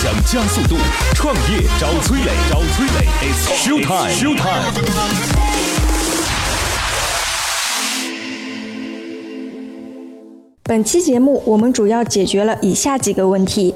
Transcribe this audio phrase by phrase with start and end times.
[0.00, 0.76] 想加速度，
[1.12, 4.70] 创业找崔磊，找崔磊，It's show time，show time。
[10.62, 13.74] 本期节目我们主要解决了以下几个问题：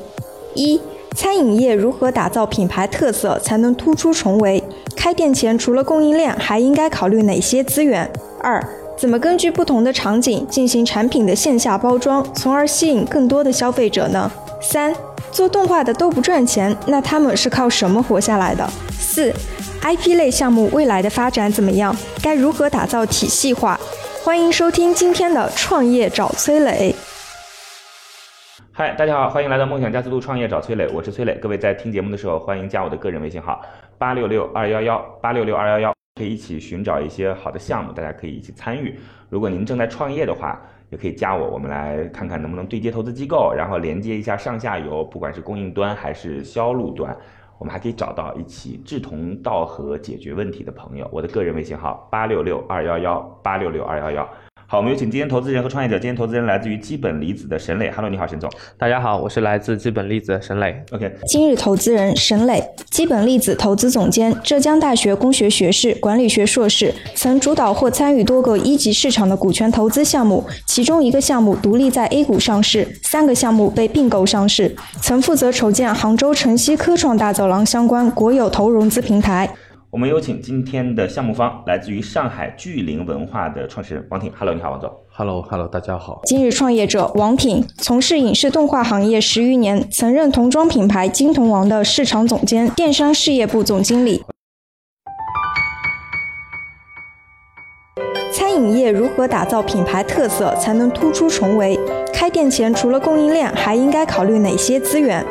[0.55, 0.81] 一、
[1.17, 4.63] 餐饮业如何打造品牌特色才能突出重围？
[4.95, 8.09] 开店前除了供应链，还应该考虑哪些资源？
[8.41, 8.65] 二、
[8.97, 14.31] 怎么根据不同的场景进行产品的线下包装，从而吸引更多的消费者呢？
[14.61, 14.95] 三、
[15.33, 18.69] 做动画的都不赚钱，那他们是靠什么活下来的？
[18.91, 19.33] 四、
[19.81, 21.97] IP 类项目未来的发展怎么样？
[22.23, 23.81] 该如何打造体系化？
[24.23, 26.95] 欢迎收听今天的创业找崔磊。
[28.73, 31.35] 嗨，大家好，欢迎来到梦想加速度创业找崔磊，我是崔磊。
[31.37, 33.63] 各位在听节目的时候，欢迎加我的个人微信号
[33.97, 39.01] 八六六二幺幺八六六二幺幺，可以一起寻找一些好的项目，大家可以一起参与。
[39.31, 40.61] 如果您正在创业的话，
[40.93, 47.17] 也可以加我，我们来看看能不能对接投资机构，然后连接一下上下游，不管是供应端还是销路端，
[47.59, 51.09] 我们还可以找到一起志同道合解决问题的朋友。
[51.11, 54.29] 我的个人微信号八六六二幺幺八六六二幺幺。
[54.73, 55.99] 好，我们有请今天投资人和创业者。
[55.99, 57.91] 今天投资人来自于基本离子的沈磊。
[57.91, 58.51] Hello，你好，沈总。
[58.79, 60.83] 大家好，我是来自基本粒子的沈磊。
[60.93, 74.75] OK，今日投资人沈磊，基本粒子投资总监，浙江大学工学学士、管理学硕士，曾主导或参与多个一级市场的股权投资项目，其中一个项目独立在 A 股上市，三个项目被并购上市。
[75.03, 79.51] 曾负责筹建杭州城西科创大走廊相关国有投融资平台。
[79.93, 84.33] 我们有请今天的项目方，来自于上海巨灵文化的创始人王挺。
[84.33, 84.91] Hello，你好，王总。
[85.11, 86.23] Hello，Hello，大家好。
[86.25, 94.25] 今日创业者王挺，从事影视动画行业十余年，曾任童装品牌金童王的市场总监、电商事业部总经理。
[98.33, 101.79] 餐饮业如何打造品牌特色才能突出重围？
[102.15, 105.23] 开店前除了供应链，还应该考虑哪些资源？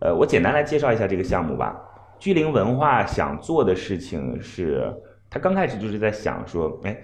[0.00, 1.74] 呃，我简单来介绍一下这个项目吧。
[2.20, 4.94] 巨灵文化想做的事情是，
[5.30, 6.94] 他刚开始就是在想说，哎，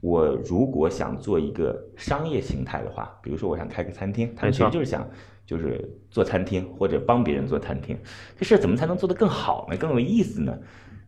[0.00, 5.08] 我如果想做一个商业形态的话，比如说我想开个餐厅，他们其实就是想
[5.46, 7.96] 就是做餐厅或者帮别人做餐厅，
[8.36, 9.76] 这事儿怎么才能做得更好呢？
[9.76, 10.58] 更有意思呢？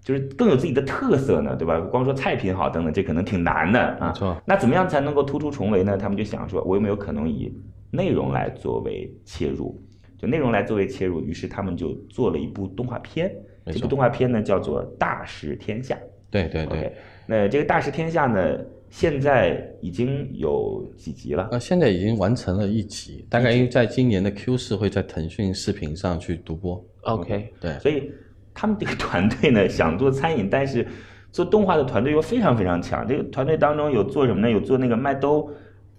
[0.05, 1.81] 就是更有自己的特色呢，对吧？
[1.81, 4.07] 光说菜品好等等，这可能挺难的啊。
[4.07, 5.97] 没错那怎么样才能够突出重围呢？
[5.97, 7.53] 他们就想说，我有没有可能以
[7.91, 9.83] 内容来作为切入？
[10.17, 13.35] 就内容来作为切入，于是他们就做了一部动画片。
[13.73, 15.95] 这部动画片呢叫做《大食天下》。
[16.31, 16.93] 对对对，
[17.27, 18.59] 那这个《大食天下》呢，
[18.91, 21.49] 现在已经有几集了？
[21.53, 26.85] 呃，现在已经完成了一集，大概在今年的 Q 四会在腾讯视频上去独播。
[27.03, 28.13] OK 对，所以
[28.53, 30.87] 他们这个团队呢，想做餐饮，但是
[31.33, 33.09] 做动画的团队又非常非常强。
[33.09, 34.51] 这个团队当中有做什么呢？
[34.51, 35.51] 有做那个麦兜，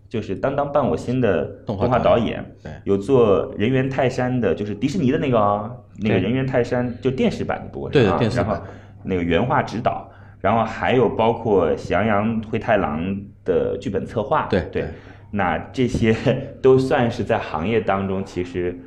[0.09, 2.43] 就是《当当伴我心》的动动画导演
[2.83, 8.61] 有做人猿泰山的，就是迪士尼的那个啊、那个人猿泰山，就电视版的不过是对电视版
[9.03, 10.09] 那个原画指导，
[10.41, 13.01] 然后还有包括《喜羊羊灰太狼》
[13.45, 14.89] 的剧本策划，对对对，
[15.31, 16.11] 那这些
[16.59, 18.77] 都算是在行业当中其实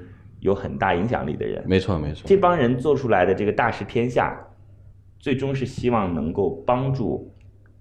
[0.40, 1.62] 有很大影响力的人。
[1.66, 2.24] 没错没错。
[2.26, 4.36] 这帮人做出来的这个大食天下，
[5.20, 7.32] 最终是希望能够帮助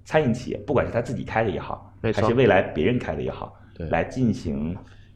[0.05, 4.75] 餐饮企业，不管是他自己开的也好，没错还是未来别人开的也好，对来进行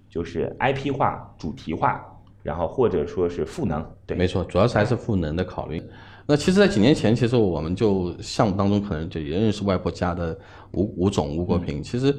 [0.09, 2.03] 就是 IP 化、主题化，
[2.43, 5.81] 然后或者说是赋能，对，没错，主要是还是赋能的考虑。
[6.27, 10.35] 那其实，在几年前，其实我们就项目当中可能就也认识外婆家的
[10.73, 11.83] 吴吴总吴国平。
[11.83, 12.17] 其实，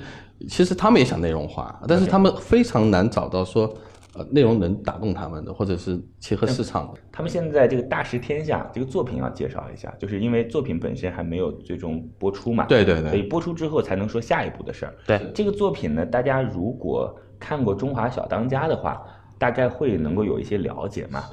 [0.48, 3.72] 其实他们也想内容化，但是他们非常难找到说，
[4.16, 7.00] 呃，内容能打动他们的，或者是切合市场的。
[7.12, 14.94] 他们现在这个大食天下这个作品要介绍一下，就是因为作品本身还没有最终播出嘛，对对对所以播出之后才能说下一步的事儿。
[15.06, 19.02] 对这个作品呢，大家如果看过《中华小当家》的话，
[19.38, 21.24] 大概会能够有一些了解嘛。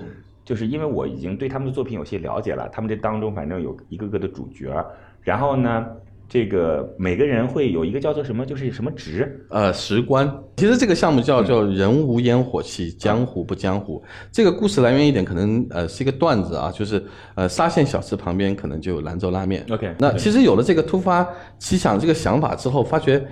[0.46, 4.86] 就是因为我已经对他们的作品有些了解了，他们这当中反正有一个个的主角儿，
[5.22, 5.88] 然后呢，
[6.34, 10.28] 这个每个人会有一个叫做什么，就是什么职，呃，石棺。
[10.58, 14.04] 其实这个项目叫叫“人无烟火气，江湖不江湖”。
[14.34, 17.04] 这个故事来源一点可能呃是一个段子啊，就是
[17.36, 19.63] 呃沙县小吃旁边可能就有兰州拉面。
[19.69, 21.24] OK，那其实有了这个突发
[21.60, 23.24] 奇想这个想法之后，发觉。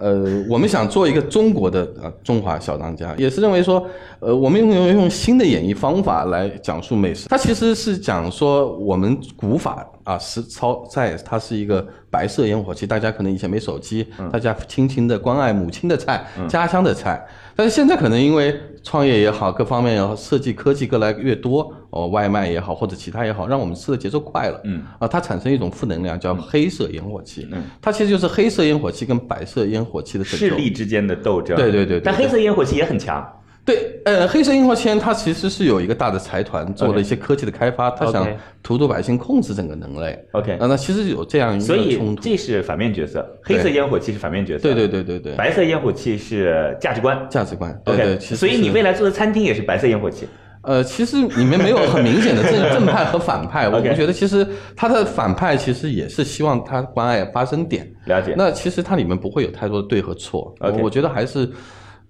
[0.00, 3.86] 呃，我们想做一个中国的呃中华小当家，也是认为说，
[4.18, 7.28] 呃，我们用用用新的演绎方法来讲述美食。
[7.28, 12.86] 它其实是讲说我们古法啊，实操菜，它是一个白色烟火气。
[12.86, 17.24] 大家可能以前没手机，大家轻轻的关爱母亲的菜，家乡的菜。
[17.54, 31.56] 但是现在可能因为创业也好，各方面也好，设计科技越来越多，哦，外卖也好，或者其他也好，让我们吃的节奏快了，嗯啊，它产生一种负能量，叫黑色烟火气，嗯，它其实就是黑色烟火气跟白色烟火气的势力之间的斗争。
[31.56, 33.26] 对对对对但黑色烟火气也很强。
[33.62, 38.26] 对，呃，黑色烟火气它其实是有一个大的财团做了一些科技的开发，它想
[38.62, 40.18] 荼毒百姓，控制整个人类。
[40.32, 42.22] OK 那那其实有这样一所以个冲突。
[42.22, 47.26] 这是反面角色，黑色烟火气是反面角色，对对对对对，白色烟火气是价值观。
[47.28, 47.78] 价值观。
[47.84, 50.26] 对 OK，对，所以你未来做的餐厅也是白色烟火气。
[50.62, 54.46] 呃，其实里面没有很明显的正正派和反派，我我觉得其实
[54.76, 57.90] 他的反派其实也是希望他关爱发生点。
[58.04, 58.34] 了解。
[58.36, 61.50] 那其实它里面不会有太多的对和错我觉得还是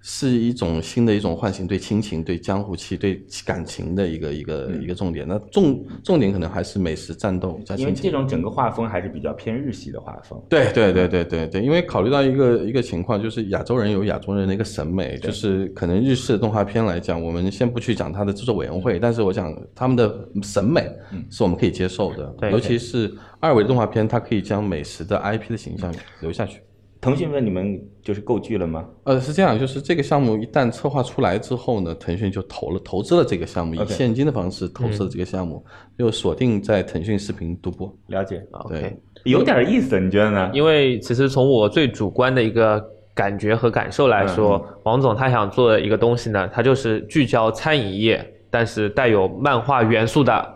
[0.03, 5.27] 是一种新的一种唤醒对亲情、对江湖气、对感情的一个一个、一个重点。
[5.27, 8.11] 那重重点可能还是美食、战斗加因为亲情。
[8.11, 10.41] 这种整个画风还是比较偏日系的画风。
[10.49, 20.89] 对对对对对对，因为考虑到一个一个情况，就是亚洲人有亚洲人的一个审美，就是可能日式的动画片来讲，我们先不去讲它的制作委员会，但是我想他们的审美
[21.29, 26.59] 是我们可以接受的，对尤其是二维动画片，它可以将美食的 IP 的形象留下去。
[27.01, 28.85] 腾讯问你们就是购剧了吗？
[29.05, 35.65] 呃，是这样，就是这个项目一旦策划出来之后呢，腾讯就投了投资了这个项目，以现金的方式投资了这个项目，
[35.97, 37.91] 就锁定在腾讯视频独播。
[38.07, 40.51] 了解，OK，有点意思，你觉得呢？
[40.53, 42.79] 因为其实从我最主观的一个
[43.15, 50.55] 感觉和感受来说，王总他想做的一个东西呢，他就是聚焦餐饮业，但是带有漫画元素的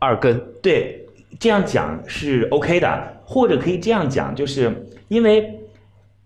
[0.00, 0.36] 二更。
[0.60, 1.06] 对，
[1.38, 4.72] 这样讲是 OK 的，或者可以这样讲，就是
[5.06, 5.60] 因为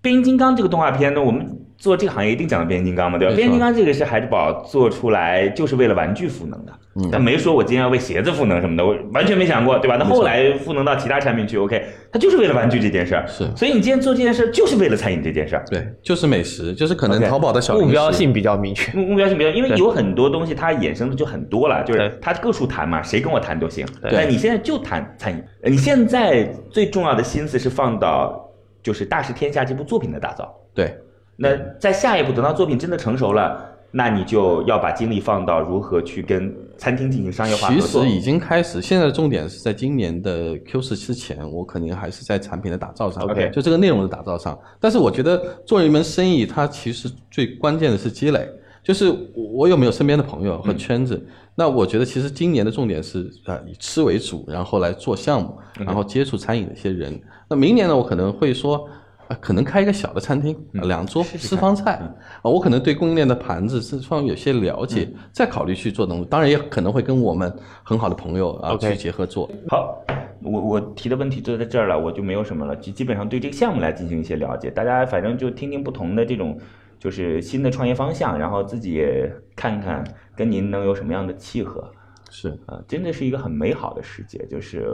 [0.01, 1.47] 变形金刚这个动画片呢，我们
[1.77, 3.35] 做这个行业一定讲到变形金刚嘛，对吧？
[3.35, 7.09] 变形金刚这个是孩之宝做出来就是为了玩具赋能的，嗯。
[7.13, 9.97] 但没说我今天要为鞋子赋能什么的，我完全没想过，对吧？
[9.97, 13.15] 那后来赋能到其他产品去，OK，它就是为了玩具这件事。
[13.15, 13.49] 儿，是。
[13.57, 15.55] 所以你今天做这件事儿就是为了餐饮这件事。
[15.55, 15.65] 儿。
[15.71, 18.93] 对，就是美食，就是可能淘宝的小目标性比较明确。
[18.99, 23.87] 目目标性比较，因为有很多东西它衍生的就很多了，就是它各处谈嘛，谁跟我谈都行。
[24.03, 24.11] 对。
[24.13, 28.48] 但你现在就谈餐饮，呃你现在最重要的心思是放到
[28.89, 30.51] 就是《大食天下》这部作品的打造。
[30.73, 30.97] 对
[31.37, 37.81] 那在下一步，等到作品真的成熟了，那你就要把精力放到如何去跟餐厅进行商业化合其。
[37.83, 44.59] 实已经开始，现在的重点是在今年的 Q 四之前，我肯定还是在产品的打造上 OK 就这个内容的打造上。
[44.81, 45.37] 但是我觉得
[45.67, 48.49] 做一门生意，它其实最关键的是积累，
[48.89, 51.23] 就是我有没有身边的朋友和圈子。
[51.55, 57.21] 那我觉得其实今年的重点是啊、以吃为主，然后来做项目，然后接触餐饮的一些人。
[57.51, 58.89] 那明年呢，我可能会说。
[59.29, 61.97] 啊，可能开一个小的餐厅，啊两桌私房菜
[62.41, 66.25] 啊，我可能对供应链的盘子这方面有些了解，再考虑去做东西。
[66.25, 69.47] 当然也可能会跟我们很好的朋友啊去结合做。
[69.69, 70.03] 好，
[70.43, 76.59] 我我提的问题就在这儿了，我就没有什么了，基基本上对这个项目来进行一些了解，大家反正就听听不同的这种
[76.99, 80.05] 就是新的创业方向，然后自己也看看
[80.37, 81.91] 跟您能有什么样的契合。
[82.31, 84.87] 是，啊，真的是一个很美好的世界，就是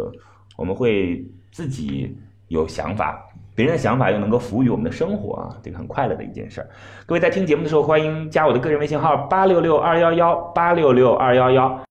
[0.57, 2.17] 我们会自己
[2.49, 3.21] 有想法，
[3.57, 6.69] 别人的想法又能够服务于我们的生活啊，这个很快乐的一件事儿。
[7.07, 11.85] 各位在听节目的时候，欢迎加我的个人微信号八六六二幺幺八六六二幺幺。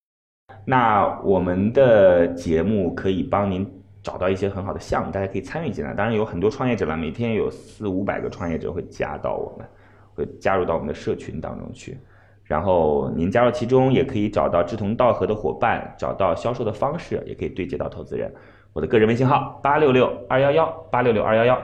[0.65, 3.69] 那我们的节目可以帮您
[4.01, 5.93] 找到一些很好的项目，大家可以参与进来。
[5.93, 9.67] 当然有很多创业者了，每天有四五百个创业者会加到我们，
[10.13, 11.97] 会加入到我们的社群当中去。
[12.43, 18.31] 然后您加入其中，也可以找到志同道合的伙伴，找到销售的方式，也可以对接到投资人。
[18.73, 21.61] 我的个人微信号八六六二幺幺八六六二幺幺。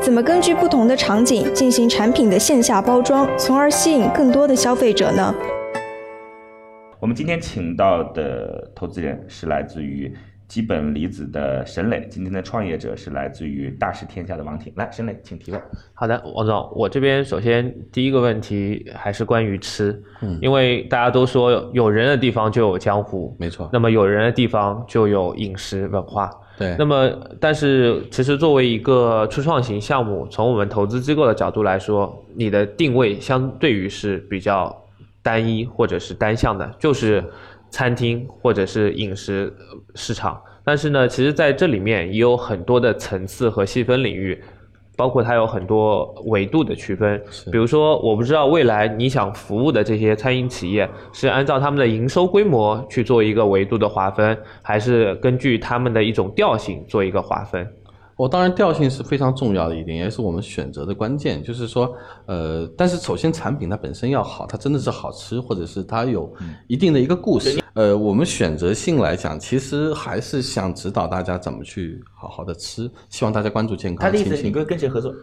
[0.00, 5.34] 怎么根据不同的场景进行产品的线下包装，从而吸引更多的消费者呢？
[6.98, 10.12] 我们今天请到的投资人是来自于
[10.48, 14.72] 基本离子的沈磊，今天的创业者是来自于大食天下的王挺。
[14.76, 15.60] 来，沈磊，请提问。
[15.92, 23.68] 好的，王总，我这边首先第一个问题还是关于吃，嗯因为大家都说有人的地方就有江湖，没错。
[23.72, 26.30] 那么有人的地方就有饮食文化。
[26.58, 34.74] 对，那么，但是其实作为一个初创型项目，从我们投资机构的角度来说，你的定位相对于是比较
[35.22, 37.22] 单一或者是单向的，就是
[37.76, 40.40] 餐厅或者是饮食呃市场。
[40.64, 44.42] 但是呢，其实在这里面也有很多的层次和细分领域，
[44.96, 47.22] 包括它有很多维度的区分。
[47.52, 57.68] 比如说，我不知道未来你想服务的这些餐饮企业是按照他们的营收规模去做一个维度的划分，还是根据他们的一种调性做一个划分？
[58.16, 61.42] 我当然调性是非常重要的一点，也是我们选择的关键。
[61.42, 66.32] 就是说，呃，但是首先产品它本身要好，它真的是好吃，或者是它有
[66.66, 67.62] 一定的一个故事。
[67.76, 74.06] 呃，我们选择性来讲，其实还是想指导大家怎么去好好的吃，希望大家关注健康。
[74.06, 75.14] 他的意思，你跟跟谁合作？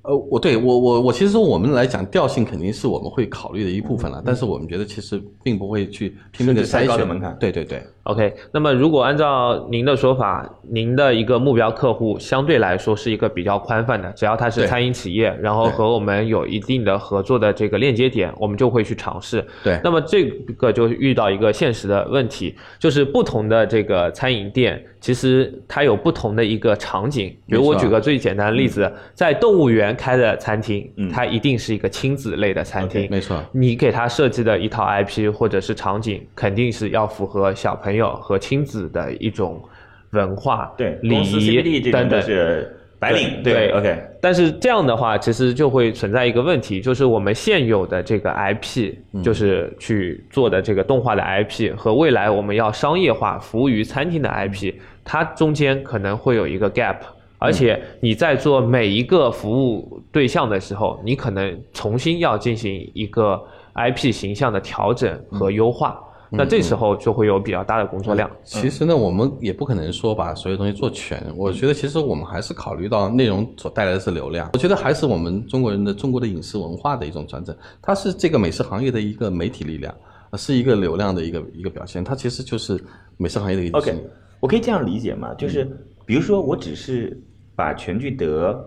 [0.00, 19.46] 呃，我对我我我其实说我们来讲调性肯定是我们会考虑的一部分了，但是我们觉得其实并不会去拼命的太筛选门槛对对对，OK，那么如果按照您的说法，您的一个目标客户相对来说是一个比较宽泛的，只要他是餐饮企业，然后和我们有一定的合作的这个链接点，我们就会去尝试。
[19.62, 19.78] 对。
[19.84, 20.24] 那么这
[20.56, 27.36] 个就遇到一个现实的问题，就是不同的这个餐饮店，其实它有不同的一个场景。
[27.46, 33.06] 比如我举个最简单的例子，在动物园开的餐厅嗯，它一定是一个亲子类的餐厅。
[33.10, 39.62] 没错，你给他设计的一套 IP 或者是场景，肯定是要符合小朋友和亲子的一种
[40.10, 42.20] 文化、对，礼仪等等。
[42.22, 54.74] 是白领，对对，OK，但是这样的话，其实就会存在一个问题，就是我们现有的这个 IP，就是去做的这个动画的 IP 和未来我们要商业化服务于餐厅的 IP，
[55.04, 56.96] 它中间可能会有一个 gap。
[57.38, 63.40] 而且你在做每一个服务对象的时候，你可能重新要进行一个
[63.76, 65.96] IP 形象的调整和优化，
[66.30, 68.30] 那这时候就会有比较大的工作量。
[68.44, 71.22] 其实呢，我们也不可能说把所有东西做全。
[71.36, 74.50] 我觉得其实我们还是考虑到内容所带来的是流量。
[74.52, 79.94] 我觉得还是我们中国人的中国的饮食文化的一种传承，它是这个美食行业的一个媒体力量，
[80.30, 82.04] 呃是一个流量的一个一个表现。
[82.04, 82.78] 它其实就是
[83.16, 83.94] 美食行业的一个 OK，
[84.40, 85.32] 我可以这样理解吗？
[85.34, 87.22] 就是嗯比如说，我只是
[87.54, 88.58] 把全聚德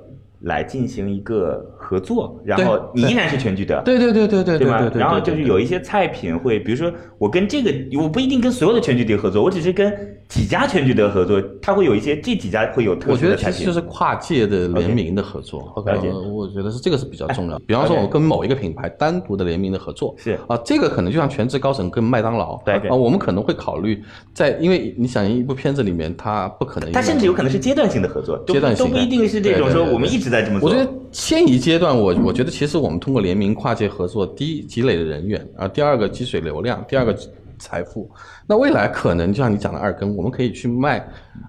[0.43, 4.99] 来进行一个合作，然后你依然是全聚德，对对对对对对吗对对。
[4.99, 9.93] 然后就是有一些菜品会，比如说我跟这个，我不一定跟所有的全聚德合作，我只是跟
[10.31, 13.51] 几家全聚德合作，它会有一些这几家会有特我觉殊的菜品。
[13.51, 17.65] 得其实就是跨界的联名的合作呃我觉得是这个是比较重要的。
[17.67, 24.01] 比方说，我跟某一个品牌单独的联名的合作，是啊，这个可能就像全职高层跟麦当劳，对啊，我们可能会考虑
[24.33, 30.69] 在，因为你想一部片子里面，它不可能，它甚至有可能是阶段性的合作，阶段性的都不一定是这种说我们一直在这么做。
[30.69, 37.13] 我觉得迁移阶段，我我觉得其实我们通过联名跨界合作，第一积累的人员啊，第二个积水流量，第二个
[37.61, 38.09] 财富。
[38.47, 40.97] 那未来可能就像你讲的二更，我们可以去卖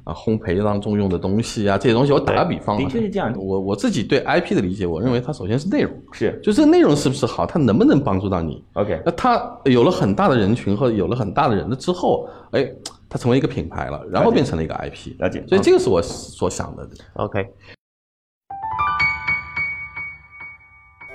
[0.04, 2.12] 啊烘焙当中用的东西啊这些东西。
[2.12, 12.68] 我打个比方啊，的确是这样我我自己对 IP 的理解，我认为它首先是内容，是就这个内容是不是好，它能不能帮助到你？OK，那它有了很大的人群和有了很大的人了之后，哎，
[13.08, 15.18] 它成为一个品牌了，然后变成了一个 IP。
[15.18, 16.88] 了解所以这个是我所想的。
[17.14, 17.46] OK，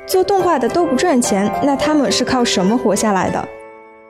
[0.08, 3.48] 做动画的都不赚钱，那他们是靠什么活下来的？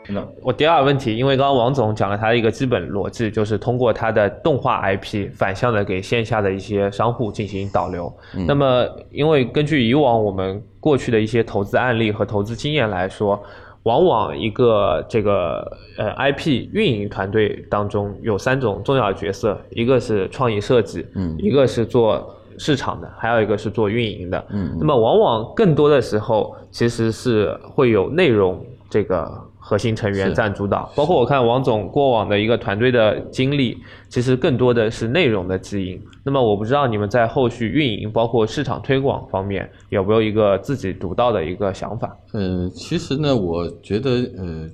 [0.10, 8.12] 那我第二个问题，因为刚刚王总讲了他的一个基本逻辑，就是通过他的动画 IP 反向的给线下的一些商户进行导流。
[8.48, 13.42] 那么，因为根据以往我们过去的一些投资案例和投资经验来说，
[13.84, 15.66] 往往一个这个
[15.98, 24.46] 呃 IP 运营团队当中有三种重要的角色，一个是创意设计，嗯一个是做市场的，还有一个是做运营的。
[24.50, 29.30] 嗯那么往往更多的时候其实是会有内容这个
[29.67, 36.01] 核心成员占主导，包括我看王总过往的一个团队的经历，其实更多的是内容的指引。
[36.24, 42.15] 那么我不知道你们在后续运营，包括市场推广方面，有没有一个自己独到的一个想法？
[42.33, 44.69] 嗯，其实呢，我觉得呃，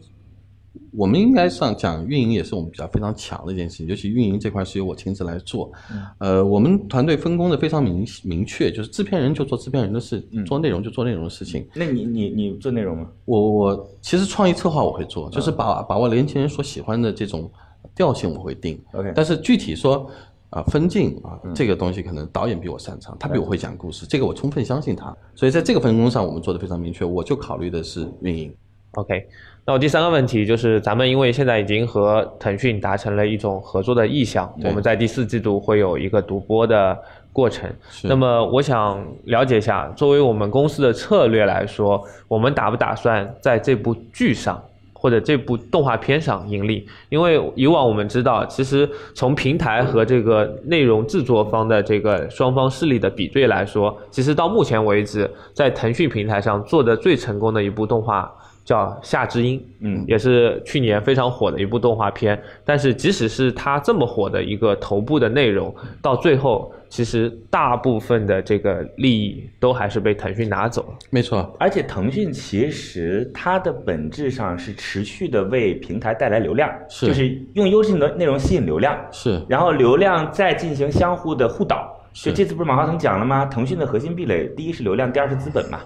[0.91, 5.71] 我们应该上讲运营也是我们比较非常强的一件事情，尤其运营这块是由我亲自来做。
[6.19, 11.67] 呃，我们团队分工的非常明明确，就是制片人就做制片人的事，做内容就做内容的事情。
[11.75, 13.07] 那你你你做内容吗？
[13.25, 17.51] 我我其实创意策划我会做，就是把把握年轻人所喜欢的这种
[17.95, 18.79] 调性我会定。
[18.93, 20.09] OK 但是具体说
[20.49, 25.15] 啊、分镜啊、这个东西可能导演比我擅长，他比我会讲故事，这个我充分相信他。
[25.33, 28.55] 所以在这个分工上我们做的非常明确，我就考虑的是运营。
[28.95, 29.25] OK，
[29.65, 36.97] 那我第三个问题就是，咱们因为现在已经和腾讯达成了一种合作的意向，我们在第四季度会有一个独播的
[37.31, 37.67] 过程。
[38.03, 44.61] 那么我想了解一下，作为我们公司的策略来说，我们打不打算在这部剧上？
[44.95, 58.33] 或者这部动画片上盈利，因为以往我们知道，其实从平台和这个内容制作方的这个双方势力的比对来说，其实到目前为止，在腾讯平台上做的最成功的一部动画
[58.65, 62.41] 叫《夏之音》，嗯也是去年非常火的一部动画片。
[62.63, 70.97] 但是即使是它这么火的一个头部的内容，到最后其实大部分的这个利益都还是被腾讯拿走了。
[71.09, 81.99] 没错，而且腾讯其实它的本质上是持续的为平台带来流量，是就是用优质的内容吸引流量，是然后流量再进行相互的互导。
[82.15, 83.43] 是就这次不是马化腾讲了吗？
[83.47, 85.79] 腾讯的核心壁垒，第一是流量，第二是资本嘛，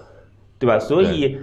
[0.58, 0.78] 对吧？
[0.78, 1.38] 所以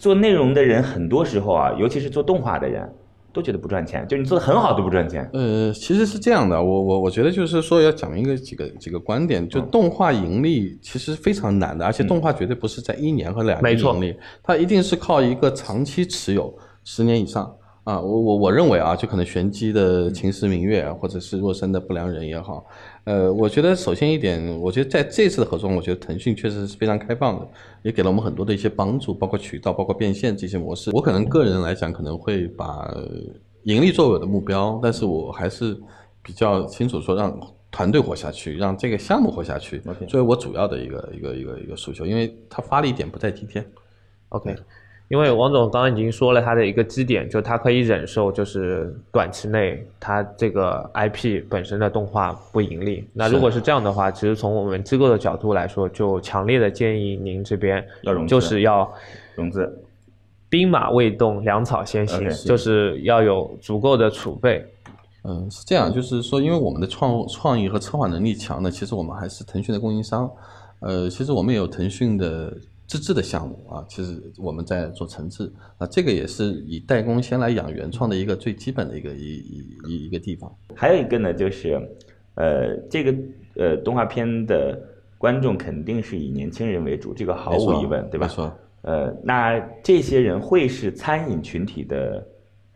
[0.00, 2.90] 做内容的人很多时候啊，尤其是做动画的人，
[3.34, 5.28] 都觉得不赚钱，就你做的很好都不赚钱。
[5.34, 22.64] 呃，其实是这样的，我我我觉得就是说要讲一个几个几个观点，就动画盈利其实非常难的，而且动画绝对不是在一年和两年盈利，它一定是靠一个长期持有十年以上啊，我我我认为啊，就可能玄机的秦时明月，或者是若生的不良人也好，
[23.04, 27.48] 呃，我觉得首先一点，我觉得在这次的合作中，我觉得腾讯确实是非常开放的，
[27.82, 30.90] 也给了我们很多的一些帮助，包括渠道、包括变现这些模式。
[30.92, 32.94] 我可能个人来讲，可能会把
[33.62, 35.76] 盈利作为我的目标，但是我还是
[36.22, 37.34] 比较清楚说让
[37.70, 43.64] 团队活下去，让这个项目活下去作为我主要的一个一个一个一个诉求，因为它发力点不在今天。
[44.28, 44.54] OK，
[45.10, 53.04] 因为王总刚刚已经说了他的一个基点，就他可以忍受，就是短期内他这个 IP 本身的动画不盈利。
[53.12, 58.88] 那如果是这样的话，其实从我们机构的角度来说，就强烈的建议您这边要融资就是要
[59.34, 59.84] 融资
[60.48, 64.64] 兵马未动，粮草先行就是要有足够的储备。
[65.24, 70.30] 嗯，是这样，就是说，因为我们的创创意和策划能力强呢，其实我们还是腾讯的供应商。
[70.78, 72.56] 呃，其实我们也有腾讯的
[72.90, 80.52] 自制的项目啊，其实我们在做承制，啊这个也是以代工先来养原创的一个最基本的一个一一一一个地方。
[80.74, 81.80] 还有一个呢，就是，
[82.34, 83.14] 呃，这个
[83.54, 84.76] 呃动画片的
[85.18, 88.26] 观众肯定是以年轻人为主，这个毫无疑问，对吧？
[88.26, 88.52] 没错。
[88.82, 92.26] 呃，那这些人会是餐饮群体的，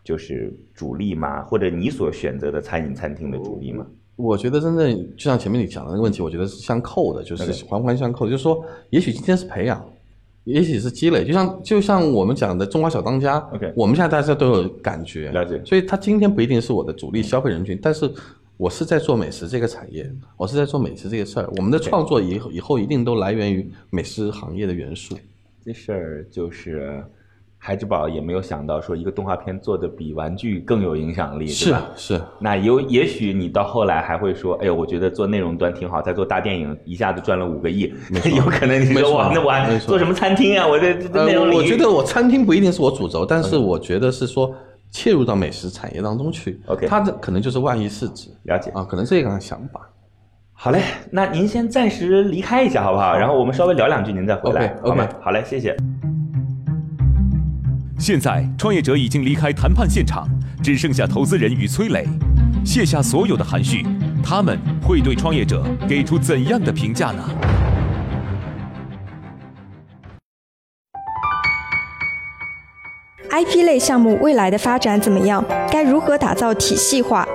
[0.05, 1.43] 就是主力吗？
[1.43, 3.85] 或者你所选择的餐饮餐厅的主力吗？
[4.15, 8.31] 我觉得真正就像前面你讲的那个问题，我觉得是相扣的，就是环环相扣。
[8.31, 9.85] 就是说，也许今天是培养，
[10.45, 18.11] 也许是积累，就像就像我们讲的中华小当家 OK 我们现在大家都有感觉，了解所以他今天不一定是我的主力消费人群，但是
[18.57, 21.51] 我是在做美食这个产业，我是在做美食这个事儿。
[21.57, 25.19] 我们的创作以后以后一定都来源于美食行业的元素。
[25.65, 27.03] 这事儿就是
[27.67, 31.87] 孩之宝也没有想到，说一个动画片做的比玩具更有影响力，是吧？
[31.97, 37.91] 是，那有也许你到后来还会说，哎呦，我觉得做内容端挺好，再做大电影一下子赚了五个亿，
[38.37, 40.69] 有可能你说哇，那我还做什么餐厅啊？
[40.69, 44.55] 我这这呃内容领域我觉得我餐厅不一定是我主轴，但是我觉得是说
[44.91, 48.71] 切入到美食产业当中去 OK 它的可能就是万亿市值了解。
[48.73, 49.81] 啊，可能这个想法。
[50.53, 53.17] 好嘞，那您先暂时离开一下好不好？
[53.17, 55.09] 然后我们稍微聊两句，您再回来好吗？
[55.23, 55.75] 好嘞，谢谢。
[57.99, 60.29] 现在，创业者已经离开谈判现场，
[60.63, 62.05] 只剩下投资人与崔磊。
[62.65, 63.87] 卸下所有的含蓄，
[64.23, 67.25] 他们会对创业者给出怎样的评价呢
[73.31, 75.43] ？IP 类项目未来的发展怎么样？
[75.71, 77.27] 该如何打造体系化？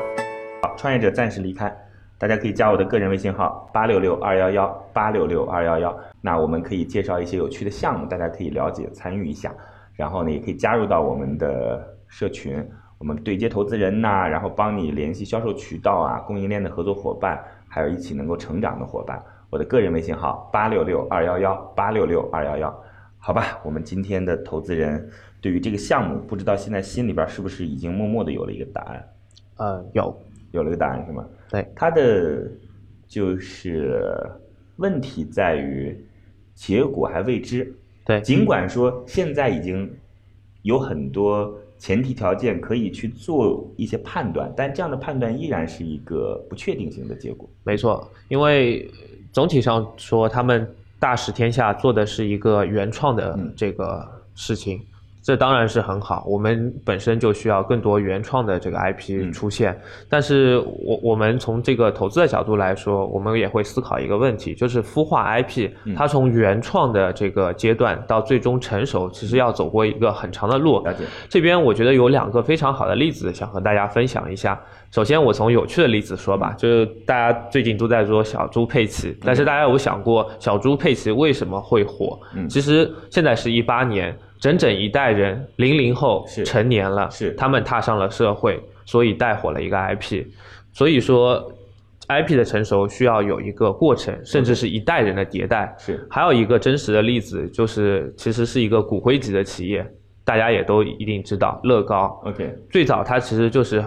[0.61, 1.73] 好，创业者暂时离开，
[2.19, 5.97] 大家可以加我的个人微信号八六六二幺幺八六六二幺幺。
[6.21, 9.51] 那我们可以介绍一些有趣的项目，大家可以了解参与一下。
[9.99, 12.65] 然后呢，也可以加入到我们的社群，
[12.97, 19.21] 我们对接投资人呐、然后帮你联系销售渠道啊、供应链的合作伙伴，还有一起能够成长的伙伴。
[19.49, 22.83] 我的个人微信号八六六二幺幺八六六二幺幺。
[23.17, 25.09] 好吧，我们今天的投资人
[25.41, 29.09] 对于这个项目，不知道现在心里边是不是已经默默的有了一个答案。
[29.57, 30.17] 呃，有，
[30.51, 31.25] 有了个答案是吗？
[31.49, 32.49] 对，它的
[33.05, 34.01] 就是
[34.77, 36.01] 问题在于
[36.55, 37.75] 结果还未知。
[38.09, 39.87] 对，尽管说现在已经
[40.63, 47.47] 有很多前提条件可以去做一些判断，但这样的判断依然是一个不确定性的结果。
[47.63, 48.89] 没错，因为
[49.31, 50.67] 总体上说，他们
[50.99, 53.53] 大使天下做的是一个原创的嗯。
[53.55, 54.81] 这个事情，
[55.29, 56.23] 这当然是很好。
[56.25, 70.81] 我们本身就需要更多原创的这个 IP 嗯出现，但是我我们从这个投资的角度来说，我们也会思考一个问题，就是孵化 IP，嗯它从原创的这个阶段到最终成熟，其实要走过一个很长的路。
[70.83, 74.59] 了解，这边我觉得有两个非常好的例子，想和大家分享一下。
[74.89, 82.19] 首先，我从有趣的例子说吧，就是大家最近都在说小猪佩奇，但是大家有想过小猪佩奇为什么会火？
[82.35, 90.25] 嗯其实现在是一八年，整整一代人零零后是成年了，是他们踏上了社会，所以带火了一个 IP。
[90.71, 91.51] 所以说
[92.07, 95.75] ，IP 的成熟需要有一个过程，甚至是一代人的迭代。
[95.77, 99.85] 是还有一个真实的例子，就是其实是一个骨灰级的企业，
[100.23, 102.21] 大家也都一定知道，乐高。
[102.25, 103.83] OK，最早它其实就是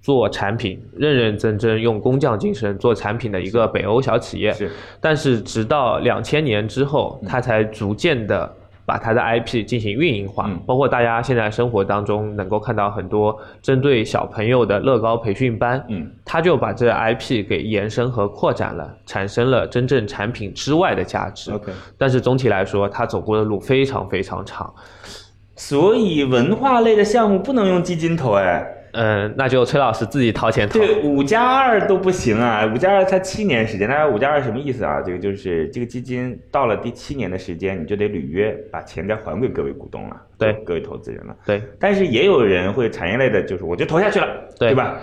[0.00, 4.52] 做产品，认认真真用工匠精神做产品的一个北欧小企业。
[4.52, 8.52] 是但是直到两千年之后，嗯它才逐渐的
[8.86, 21.52] 把它的 IP 进行运营化，嗯包括大家现在生活当中能够看到很多针对小朋友的乐高培训班，嗯，他就把这 IP 给延伸和扩展了，产生了真正产品之外的价值。
[21.52, 24.72] OK 但是总体来说，他走过的路非常非常长。
[25.56, 28.66] 所以文化类的项目不能用基金投哎。
[28.94, 30.78] 嗯、那就崔老师自己掏钱投。
[30.78, 33.88] 对，五加二都不行啊，五加二才七年时间。
[33.88, 35.02] 大家五加二什么意思啊？
[35.04, 41.36] 这个就是这个基金到了第七年的时间，你就得履约，把钱再还给各位股东了，对各位投资人了。
[41.44, 44.26] 对，但是也有人会产业类的，就是我就投下去了，
[44.58, 44.98] 对吧？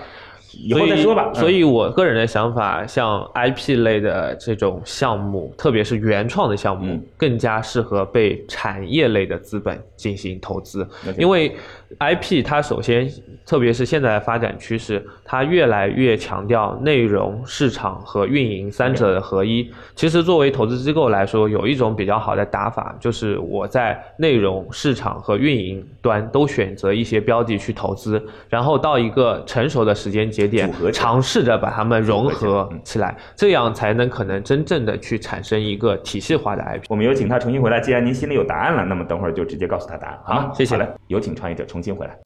[0.54, 1.32] 以后再说吧。
[1.34, 10.88] 所以，我个人的想法，像 IP 类的这种项目，特别是原创的项目，嗯更加适合被产业类的资本进行投资
[11.18, 11.56] 因为
[12.00, 13.10] IP 它首先，
[13.46, 19.70] 特别是现在的发展趋势，它越来越强调内容、市场和运营三者的合一。
[19.96, 36.86] 其实，作为投资机构来说，有一种比较好的打法，就是我在内容、市场和运营端都选择一些标的去投资，然后到一个成熟的时间节点组合，起来尝试着把它们融合起来，这样才能可能真正的去产生一个体系化的 IP。
[36.90, 37.80] 我们有请他重新回来。
[37.80, 40.52] 既然您心里有答案了，那么等会儿就直接告诉他答案，好吗？
[40.54, 42.18] 谢谢来，有请创业者重新回来。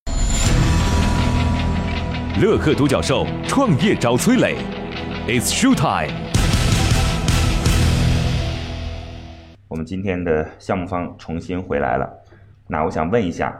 [2.41, 4.58] 乐客独角兽创业找崔磊
[5.28, 6.13] ，It's show time。
[9.67, 12.10] 我们今天的项目方重新回来了，
[12.67, 13.58] 那我想问一下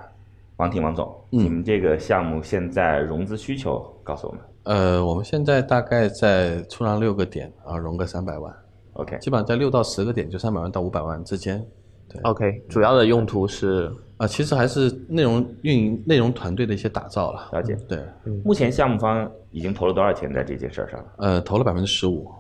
[0.58, 8.52] 王婷王总，嗯你们这个项目现在融资需求告诉我们呃，我们现在大概在出让六个点啊，融个三百万
[8.94, 11.64] ，？OK，基本上在六到十个点，就三百万到五百万之间。
[12.08, 17.50] 对 OK，主要的用途是啊，其实还是内容运营、内容团队的一些打造了。
[17.52, 17.76] 了解。
[17.88, 18.00] 对，
[18.44, 21.06] 目前项目方已经投了多少钱在这件事儿上了？
[21.18, 22.32] 呃，投了百分之十五，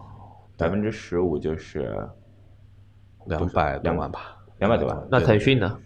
[0.57, 1.95] 百分之十五就是
[3.25, 4.37] 两百多万吧。
[4.59, 5.07] 两百多万。
[5.11, 5.77] 那腾讯呢？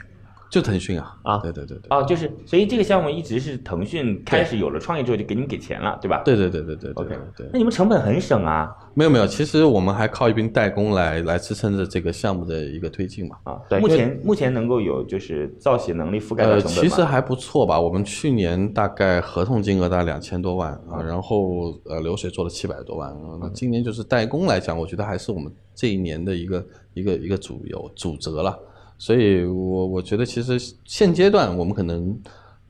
[0.50, 1.16] 就腾讯啊。
[1.24, 1.88] 啊对对对对。
[1.90, 6.22] 哦，就是，所以这个项目一直是腾讯开始有了创业之后就给你们给钱了，对吧？
[6.26, 13.38] 对对对对对对 OK，对那你们成本很省啊没有没有，其实我们还靠一并代工来来支撑着这个项目的一个推进嘛。
[13.44, 13.60] 啊！
[13.70, 16.82] 对目前目前能够有就是造血能力覆盖到呃，成本吗？
[16.82, 17.80] 其实还不错吧。
[17.80, 23.38] 我们去年大概合同金额大概两千多万啊，然后呃流水做了七百多万啊。
[23.40, 28.58] 那今年就是代工来讲，我觉得还是我们这一年的一个一个一个主有主责了。
[29.00, 32.16] 所以我我觉得其实现阶段我们可能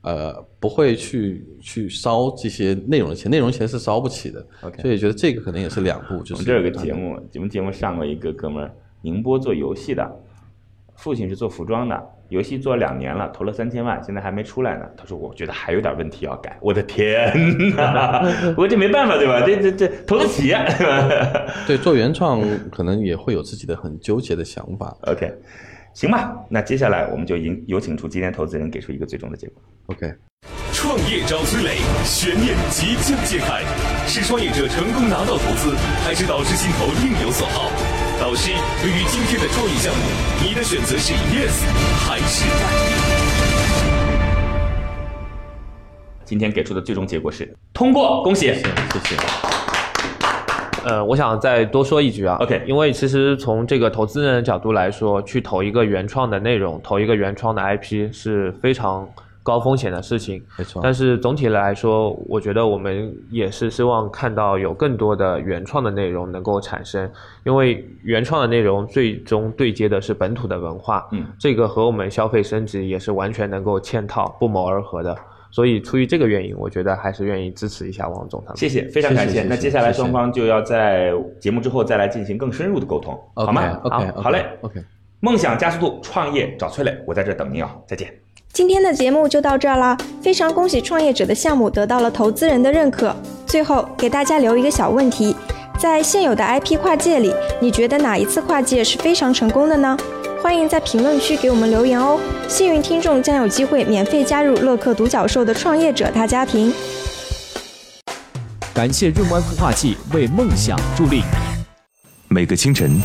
[0.02, 4.46] 呃不会去去烧这些内容的钱，内容钱是烧不起的。
[4.62, 10.08] OK 所以觉得这个可能也是两步，就是我们这儿有个节目，我们节目上过一个哥们儿，宁波做游戏的，
[10.94, 14.86] 父亲是做服装的，游戏做了两年了，投了三千万，现在还没出来呢。
[14.96, 16.56] 他说我觉得还有点问题要改。
[16.62, 17.32] 我的天
[17.74, 18.22] 哪！
[18.54, 19.42] 不过这没办法对吧？
[19.44, 22.40] 这这这投得起，对吧对做原创
[22.70, 24.96] 可能也会有自己的很纠结的想法。
[25.02, 25.32] ？OK，
[25.94, 26.32] 行吧。
[26.48, 29.62] 那接下来我们就引有请出今天投资人给出一个最终的结果。
[29.86, 30.12] OK。
[30.72, 33.62] 创业找崔磊，悬念即将揭开，
[34.06, 37.70] 是创业者成功拿到投资，还是导师心头另有所好？
[38.18, 38.50] 导师，
[38.80, 40.00] 对于今天的创业项目，
[40.42, 41.66] 你的选择是 yes
[41.98, 42.64] 还是 no？
[46.24, 48.46] 今天给出的最终结果是通过，恭喜！
[48.46, 49.59] 谢谢。
[50.84, 59.06] 呃，我想再多说一句啊 OK 因为其实从这个投资人的角度来说，去投一个原创的内容，投一个原创的 IP 是非常
[59.42, 60.42] 高风险的事情。
[60.58, 67.10] 没错但是总体来说，我觉得我们也是希望看到有更多的原创的内容能够产生，
[67.44, 75.16] 因为原创的内容最终对接的是本土的文化，嗯，这个和我们消费升级也是完全能够嵌套、不谋而合的。
[75.50, 78.56] 所以出于这个原因，我觉得还是愿意支持一下王总他们。
[78.56, 84.46] 谢谢，非常感谢谢谢谢那接下来双方就要在节目之后再来进行更深入的沟通，好吗 OK 好好嘞。
[84.60, 84.80] OK。
[85.20, 88.10] 梦想加速度，创业找崔磊，我在这等您啊，再见。
[88.52, 93.14] 今天的节目就到这儿啦，非常恭喜创业者的项目得到了投资人的认可。
[93.46, 95.36] 最后给大家留一个小问题，
[95.78, 99.96] 在现有的 IP 跨界里，你觉得哪一次跨界是非常成功的呢？
[100.42, 106.72] 欢迎在评论区给我们留言哦，幸运听众将有机会免费加入乐客独角兽的创业者大家庭。
[108.72, 111.22] 感谢润湾孵化器为梦想助力。
[112.28, 112.98] 每个清晨，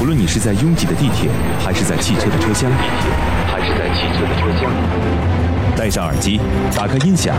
[0.00, 2.68] 无论你是在拥挤的地铁，还是在汽车的车厢，
[3.46, 4.72] 还是在汽车的车厢，
[5.76, 6.40] 戴上耳机，
[6.74, 7.36] 打开音响，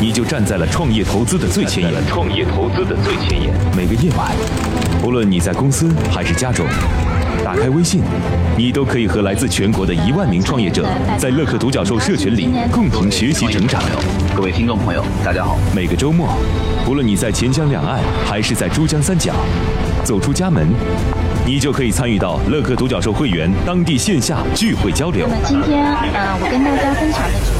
[0.00, 2.06] 你就站在了创业投资的最前沿。
[2.06, 3.52] 创业投资的最前沿。
[3.76, 4.30] 每个夜晚，
[5.02, 6.64] 无论你在公司还是家中，
[7.44, 8.02] 打开微信，
[8.56, 10.86] 你都可以和来自全国的一万名创业者，
[11.18, 13.82] 在乐客独角兽社群里共同学习成长。
[14.34, 15.58] 各位听众朋友，大家好。
[15.74, 16.28] 每个周末，
[16.86, 19.34] 无论你在钱江两岸还是在珠江三角，
[20.04, 20.68] 走出家门，
[21.46, 25.26] 你就可以参与到乐客独角兽会员当地线下聚会交流。
[25.28, 27.59] 那么今天，呃，我跟大家分享的是